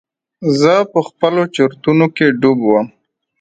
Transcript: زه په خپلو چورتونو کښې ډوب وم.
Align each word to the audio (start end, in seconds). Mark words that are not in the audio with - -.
زه 0.59 0.73
په 0.91 0.99
خپلو 1.07 1.41
چورتونو 1.55 2.05
کښې 2.15 2.27
ډوب 2.41 2.59
وم. 2.65 2.85